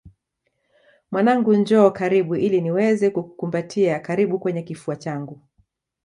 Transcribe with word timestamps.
Mwanangu 1.11 1.53
njoo 1.53 1.91
karibu 1.91 2.35
ili 2.35 2.61
niweze 2.61 3.09
kukukumbatia 3.09 3.99
karibu 3.99 4.39
kwenye 4.39 4.61
kifua 4.63 4.95
changu 4.95 5.39